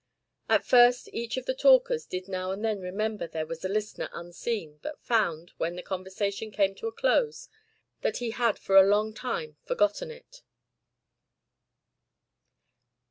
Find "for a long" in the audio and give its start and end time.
8.57-9.13